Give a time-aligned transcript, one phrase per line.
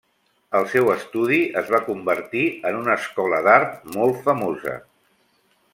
[0.59, 4.77] El seu estudi es va convertir en una escola d'art molt famosa.